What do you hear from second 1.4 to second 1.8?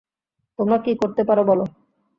বলো?